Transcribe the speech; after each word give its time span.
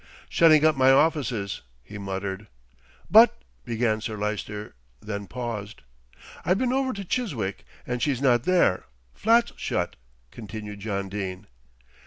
"Shutting 0.29 0.65
up 0.65 0.75
my 0.75 0.89
offices," 0.91 1.61
he 1.83 1.99
muttered. 1.99 2.47
"But" 3.11 3.39
began 3.65 4.01
Sir 4.01 4.17
Lyster, 4.17 4.73
then 4.99 5.27
paused. 5.27 5.83
"I've 6.43 6.57
been 6.57 6.73
over 6.73 6.91
to 6.91 7.05
Chiswick 7.05 7.65
and 7.85 8.01
she's 8.01 8.19
not 8.19 8.41
there; 8.45 8.85
flat's 9.13 9.53
shut," 9.57 9.97
continued 10.31 10.79
John 10.79 11.07
Dene. 11.07 11.45